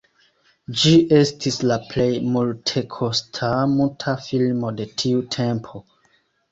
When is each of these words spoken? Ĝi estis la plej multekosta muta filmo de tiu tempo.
Ĝi 0.83 0.93
estis 1.17 1.59
la 1.73 1.77
plej 1.91 2.07
multekosta 2.37 3.51
muta 3.77 4.19
filmo 4.31 4.75
de 4.83 4.93
tiu 5.05 5.27
tempo. 5.39 5.89